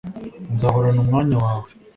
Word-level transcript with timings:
Nzahorana 0.53 0.99
umwanya 1.03 1.35
wawe 1.43 1.67